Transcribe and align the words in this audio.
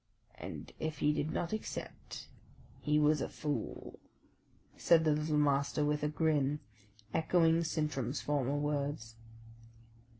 "And 0.33 0.71
if 0.79 0.97
he 0.97 1.13
did 1.13 1.29
not 1.29 1.53
accept, 1.53 2.27
he 2.79 2.97
was 2.97 3.21
a 3.21 3.29
fool," 3.29 3.99
said 4.75 5.03
the 5.05 5.11
little 5.11 5.37
Master, 5.37 5.85
with 5.85 6.01
a 6.01 6.09
grin, 6.09 6.59
echoing 7.13 7.63
Sintram's 7.63 8.19
former 8.19 8.57
words. 8.57 9.13